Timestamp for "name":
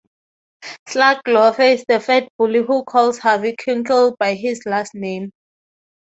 4.95-5.29